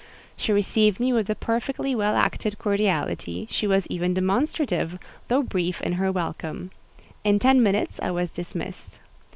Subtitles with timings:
[0.35, 6.71] She received me with perfectly well acted cordiality—was even demonstrative, though brief, in her welcome.
[7.23, 8.99] In ten minutes I was dismissed.